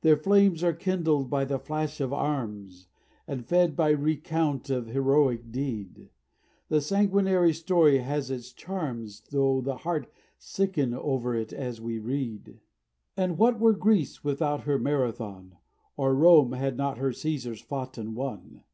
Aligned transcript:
"Their 0.00 0.16
flames 0.16 0.64
are 0.64 0.72
kindled 0.72 1.28
by 1.28 1.44
the 1.44 1.58
flash 1.58 2.00
of 2.00 2.14
arms, 2.14 2.88
And 3.28 3.44
fed 3.44 3.76
by 3.76 3.90
recount 3.90 4.70
of 4.70 4.86
heroic 4.86 5.52
deed; 5.52 6.08
The 6.70 6.80
sanguinary 6.80 7.52
story 7.52 7.98
has 7.98 8.30
its 8.30 8.54
charms 8.54 9.20
Tho 9.20 9.60
the 9.60 9.76
heart 9.76 10.10
sicken 10.38 10.94
o'er 10.94 11.34
it 11.34 11.52
as 11.52 11.78
we 11.78 11.98
read. 11.98 12.58
"And 13.18 13.36
what 13.36 13.60
were 13.60 13.74
Greece 13.74 14.24
without 14.24 14.62
her 14.62 14.78
Marathon? 14.78 15.58
Or 15.94 16.14
Rome, 16.14 16.52
had 16.52 16.78
not 16.78 16.96
her 16.96 17.12
Caesars 17.12 17.60
fought 17.60 17.98
and 17.98 18.16
won? 18.16 18.64